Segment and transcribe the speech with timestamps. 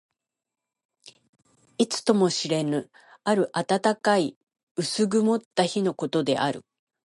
[1.77, 2.89] いつとも知れぬ、
[3.23, 4.35] ある暖かい
[4.75, 6.65] 薄曇った日のことである。